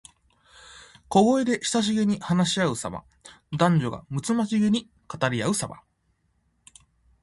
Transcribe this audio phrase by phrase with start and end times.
[1.09, 3.03] 小声で親しげに話しあうさま。
[3.55, 5.81] 男女がむつまじげに語りあうさま。